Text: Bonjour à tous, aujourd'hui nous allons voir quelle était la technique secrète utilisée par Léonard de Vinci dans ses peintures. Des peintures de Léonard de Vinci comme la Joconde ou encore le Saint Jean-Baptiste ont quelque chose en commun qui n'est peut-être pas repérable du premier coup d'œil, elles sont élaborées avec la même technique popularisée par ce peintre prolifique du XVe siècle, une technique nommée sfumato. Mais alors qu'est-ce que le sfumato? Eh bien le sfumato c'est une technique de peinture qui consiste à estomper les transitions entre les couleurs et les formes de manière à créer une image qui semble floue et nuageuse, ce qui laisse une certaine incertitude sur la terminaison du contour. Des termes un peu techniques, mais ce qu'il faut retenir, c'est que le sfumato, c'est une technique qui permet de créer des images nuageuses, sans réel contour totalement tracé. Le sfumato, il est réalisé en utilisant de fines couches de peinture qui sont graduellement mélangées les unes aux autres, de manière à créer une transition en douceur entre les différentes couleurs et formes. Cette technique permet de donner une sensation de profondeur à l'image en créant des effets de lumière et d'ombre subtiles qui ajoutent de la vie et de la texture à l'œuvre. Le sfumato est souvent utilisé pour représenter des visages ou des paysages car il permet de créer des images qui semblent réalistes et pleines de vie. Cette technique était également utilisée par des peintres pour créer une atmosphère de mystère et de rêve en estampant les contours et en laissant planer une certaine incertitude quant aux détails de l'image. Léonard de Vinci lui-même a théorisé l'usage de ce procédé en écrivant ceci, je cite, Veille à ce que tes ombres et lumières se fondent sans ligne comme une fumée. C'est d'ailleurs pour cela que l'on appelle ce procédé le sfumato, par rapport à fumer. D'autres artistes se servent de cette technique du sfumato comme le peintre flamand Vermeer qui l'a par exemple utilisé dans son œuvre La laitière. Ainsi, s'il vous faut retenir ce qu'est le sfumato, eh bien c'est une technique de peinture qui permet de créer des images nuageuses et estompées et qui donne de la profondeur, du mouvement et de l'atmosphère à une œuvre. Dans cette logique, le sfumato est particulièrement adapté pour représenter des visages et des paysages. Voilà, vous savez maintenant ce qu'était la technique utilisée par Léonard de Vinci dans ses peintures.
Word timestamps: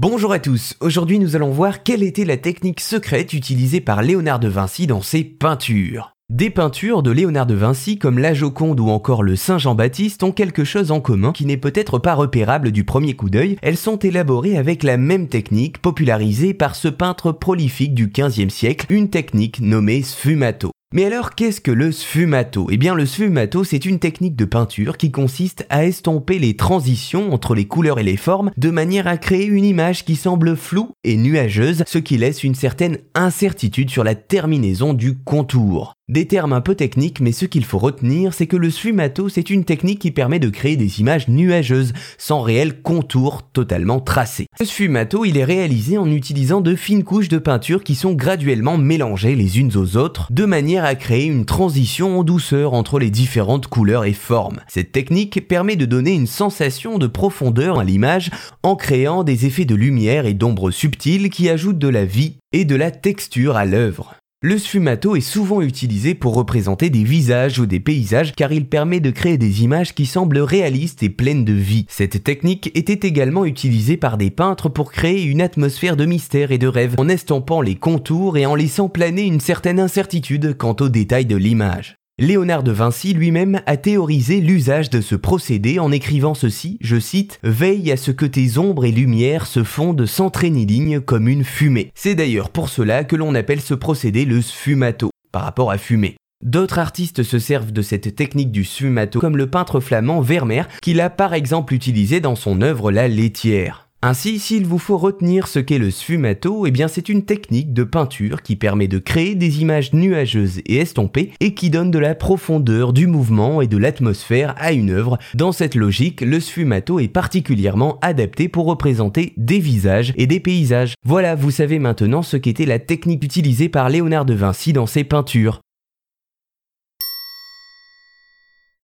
Bonjour 0.00 0.32
à 0.32 0.38
tous, 0.38 0.76
aujourd'hui 0.78 1.18
nous 1.18 1.34
allons 1.34 1.50
voir 1.50 1.82
quelle 1.82 2.04
était 2.04 2.24
la 2.24 2.36
technique 2.36 2.78
secrète 2.78 3.32
utilisée 3.32 3.80
par 3.80 4.00
Léonard 4.00 4.38
de 4.38 4.46
Vinci 4.46 4.86
dans 4.86 5.02
ses 5.02 5.24
peintures. 5.24 6.12
Des 6.30 6.50
peintures 6.50 7.02
de 7.02 7.10
Léonard 7.10 7.46
de 7.46 7.56
Vinci 7.56 7.98
comme 7.98 8.20
la 8.20 8.32
Joconde 8.32 8.78
ou 8.78 8.90
encore 8.90 9.24
le 9.24 9.34
Saint 9.34 9.58
Jean-Baptiste 9.58 10.22
ont 10.22 10.30
quelque 10.30 10.62
chose 10.62 10.92
en 10.92 11.00
commun 11.00 11.32
qui 11.32 11.46
n'est 11.46 11.56
peut-être 11.56 11.98
pas 11.98 12.14
repérable 12.14 12.70
du 12.70 12.84
premier 12.84 13.14
coup 13.14 13.28
d'œil, 13.28 13.58
elles 13.60 13.76
sont 13.76 13.98
élaborées 13.98 14.56
avec 14.56 14.84
la 14.84 14.98
même 14.98 15.26
technique 15.26 15.78
popularisée 15.78 16.54
par 16.54 16.76
ce 16.76 16.86
peintre 16.86 17.32
prolifique 17.32 17.94
du 17.94 18.06
XVe 18.06 18.50
siècle, 18.50 18.86
une 18.90 19.10
technique 19.10 19.60
nommée 19.60 20.02
sfumato. 20.02 20.70
Mais 20.94 21.04
alors 21.04 21.34
qu'est-ce 21.34 21.60
que 21.60 21.70
le 21.70 21.92
sfumato? 21.92 22.68
Eh 22.70 22.78
bien 22.78 22.94
le 22.94 23.04
sfumato 23.04 23.62
c'est 23.62 23.84
une 23.84 23.98
technique 23.98 24.36
de 24.36 24.46
peinture 24.46 24.96
qui 24.96 25.10
consiste 25.10 25.66
à 25.68 25.84
estomper 25.84 26.38
les 26.38 26.56
transitions 26.56 27.30
entre 27.34 27.54
les 27.54 27.66
couleurs 27.66 27.98
et 27.98 28.02
les 28.02 28.16
formes 28.16 28.52
de 28.56 28.70
manière 28.70 29.06
à 29.06 29.18
créer 29.18 29.44
une 29.44 29.66
image 29.66 30.06
qui 30.06 30.16
semble 30.16 30.56
floue 30.56 30.92
et 31.04 31.18
nuageuse, 31.18 31.84
ce 31.86 31.98
qui 31.98 32.16
laisse 32.16 32.42
une 32.42 32.54
certaine 32.54 32.96
incertitude 33.14 33.90
sur 33.90 34.02
la 34.02 34.14
terminaison 34.14 34.94
du 34.94 35.18
contour. 35.18 35.97
Des 36.10 36.26
termes 36.26 36.54
un 36.54 36.62
peu 36.62 36.74
techniques, 36.74 37.20
mais 37.20 37.32
ce 37.32 37.44
qu'il 37.44 37.66
faut 37.66 37.76
retenir, 37.76 38.32
c'est 38.32 38.46
que 38.46 38.56
le 38.56 38.70
sfumato, 38.70 39.28
c'est 39.28 39.50
une 39.50 39.64
technique 39.64 39.98
qui 39.98 40.10
permet 40.10 40.38
de 40.38 40.48
créer 40.48 40.74
des 40.76 41.00
images 41.00 41.28
nuageuses, 41.28 41.92
sans 42.16 42.40
réel 42.40 42.80
contour 42.80 43.42
totalement 43.52 44.00
tracé. 44.00 44.46
Le 44.58 44.64
sfumato, 44.64 45.26
il 45.26 45.36
est 45.36 45.44
réalisé 45.44 45.98
en 45.98 46.10
utilisant 46.10 46.62
de 46.62 46.74
fines 46.74 47.04
couches 47.04 47.28
de 47.28 47.36
peinture 47.36 47.84
qui 47.84 47.94
sont 47.94 48.14
graduellement 48.14 48.78
mélangées 48.78 49.34
les 49.34 49.58
unes 49.58 49.76
aux 49.76 49.98
autres, 49.98 50.28
de 50.30 50.46
manière 50.46 50.86
à 50.86 50.94
créer 50.94 51.26
une 51.26 51.44
transition 51.44 52.20
en 52.20 52.24
douceur 52.24 52.72
entre 52.72 52.98
les 52.98 53.10
différentes 53.10 53.66
couleurs 53.66 54.06
et 54.06 54.14
formes. 54.14 54.60
Cette 54.66 54.92
technique 54.92 55.46
permet 55.46 55.76
de 55.76 55.84
donner 55.84 56.14
une 56.14 56.26
sensation 56.26 56.96
de 56.96 57.06
profondeur 57.06 57.80
à 57.80 57.84
l'image 57.84 58.30
en 58.62 58.76
créant 58.76 59.24
des 59.24 59.44
effets 59.44 59.66
de 59.66 59.74
lumière 59.74 60.24
et 60.24 60.32
d'ombre 60.32 60.70
subtiles 60.70 61.28
qui 61.28 61.50
ajoutent 61.50 61.78
de 61.78 61.88
la 61.88 62.06
vie 62.06 62.38
et 62.52 62.64
de 62.64 62.76
la 62.76 62.90
texture 62.90 63.56
à 63.56 63.66
l'œuvre. 63.66 64.14
Le 64.40 64.56
sfumato 64.56 65.16
est 65.16 65.20
souvent 65.20 65.62
utilisé 65.62 66.14
pour 66.14 66.36
représenter 66.36 66.90
des 66.90 67.02
visages 67.02 67.58
ou 67.58 67.66
des 67.66 67.80
paysages 67.80 68.36
car 68.36 68.52
il 68.52 68.68
permet 68.68 69.00
de 69.00 69.10
créer 69.10 69.36
des 69.36 69.64
images 69.64 69.96
qui 69.96 70.06
semblent 70.06 70.38
réalistes 70.38 71.02
et 71.02 71.08
pleines 71.08 71.44
de 71.44 71.54
vie. 71.54 71.86
Cette 71.88 72.22
technique 72.22 72.70
était 72.76 73.08
également 73.08 73.44
utilisée 73.44 73.96
par 73.96 74.16
des 74.16 74.30
peintres 74.30 74.68
pour 74.68 74.92
créer 74.92 75.24
une 75.24 75.42
atmosphère 75.42 75.96
de 75.96 76.06
mystère 76.06 76.52
et 76.52 76.58
de 76.58 76.68
rêve 76.68 76.94
en 76.98 77.08
estampant 77.08 77.60
les 77.60 77.74
contours 77.74 78.36
et 78.36 78.46
en 78.46 78.54
laissant 78.54 78.88
planer 78.88 79.22
une 79.22 79.40
certaine 79.40 79.80
incertitude 79.80 80.56
quant 80.56 80.76
aux 80.78 80.88
détails 80.88 81.26
de 81.26 81.34
l'image. 81.34 81.97
Léonard 82.20 82.64
de 82.64 82.72
Vinci 82.72 83.14
lui-même 83.14 83.60
a 83.66 83.76
théorisé 83.76 84.40
l'usage 84.40 84.90
de 84.90 85.00
ce 85.00 85.14
procédé 85.14 85.78
en 85.78 85.92
écrivant 85.92 86.34
ceci, 86.34 86.76
je 86.80 86.98
cite, 86.98 87.38
Veille 87.44 87.92
à 87.92 87.96
ce 87.96 88.10
que 88.10 88.26
tes 88.26 88.58
ombres 88.58 88.84
et 88.84 88.90
lumières 88.90 89.46
se 89.46 89.62
fondent 89.62 90.04
sans 90.04 90.32
ligne 90.42 90.98
comme 90.98 91.28
une 91.28 91.44
fumée. 91.44 91.92
C'est 91.94 92.16
d'ailleurs 92.16 92.50
pour 92.50 92.70
cela 92.70 93.04
que 93.04 93.14
l'on 93.14 93.36
appelle 93.36 93.60
ce 93.60 93.74
procédé 93.74 94.24
le 94.24 94.42
sfumato, 94.42 95.10
par 95.30 95.42
rapport 95.42 95.70
à 95.70 95.78
fumer. 95.78 96.16
D'autres 96.44 96.80
artistes 96.80 97.22
se 97.22 97.38
servent 97.38 97.70
de 97.70 97.82
cette 97.82 98.16
technique 98.16 98.50
du 98.50 98.64
sfumato 98.64 99.20
comme 99.20 99.36
le 99.36 99.48
peintre 99.48 99.78
flamand 99.78 100.20
Vermeer 100.20 100.64
qui 100.82 100.94
l'a 100.94 101.10
par 101.10 101.34
exemple 101.34 101.72
utilisé 101.72 102.18
dans 102.18 102.34
son 102.34 102.62
œuvre 102.62 102.90
La 102.90 103.06
laitière. 103.06 103.87
Ainsi, 104.00 104.38
s'il 104.38 104.64
vous 104.64 104.78
faut 104.78 104.96
retenir 104.96 105.48
ce 105.48 105.58
qu'est 105.58 105.78
le 105.78 105.90
sfumato, 105.90 106.66
eh 106.66 106.70
bien 106.70 106.86
c'est 106.86 107.08
une 107.08 107.24
technique 107.24 107.72
de 107.72 107.82
peinture 107.82 108.42
qui 108.42 108.54
permet 108.54 108.86
de 108.86 109.00
créer 109.00 109.34
des 109.34 109.60
images 109.60 109.92
nuageuses 109.92 110.60
et 110.66 110.76
estompées 110.76 111.32
et 111.40 111.52
qui 111.52 111.68
donne 111.68 111.90
de 111.90 111.98
la 111.98 112.14
profondeur, 112.14 112.92
du 112.92 113.08
mouvement 113.08 113.60
et 113.60 113.66
de 113.66 113.76
l'atmosphère 113.76 114.54
à 114.56 114.72
une 114.72 114.90
œuvre. 114.90 115.18
Dans 115.34 115.50
cette 115.50 115.74
logique, 115.74 116.20
le 116.20 116.38
sfumato 116.38 117.00
est 117.00 117.08
particulièrement 117.08 117.98
adapté 118.00 118.48
pour 118.48 118.66
représenter 118.66 119.32
des 119.36 119.58
visages 119.58 120.14
et 120.16 120.28
des 120.28 120.38
paysages. 120.38 120.94
Voilà, 121.04 121.34
vous 121.34 121.50
savez 121.50 121.80
maintenant 121.80 122.22
ce 122.22 122.36
qu'était 122.36 122.66
la 122.66 122.78
technique 122.78 123.24
utilisée 123.24 123.68
par 123.68 123.88
Léonard 123.88 124.26
de 124.26 124.34
Vinci 124.34 124.72
dans 124.72 124.86
ses 124.86 125.02
peintures. 125.02 125.60